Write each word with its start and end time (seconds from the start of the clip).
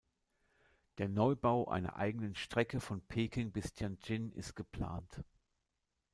Der 0.97 1.09
Neubau 1.09 1.67
einer 1.67 1.95
eigenen 1.95 2.33
Strecke 2.33 2.79
von 2.79 3.01
Peking 3.01 3.51
bis 3.51 3.71
Tianjin 3.73 4.31
ist 4.31 4.55
geplant. 4.55 5.23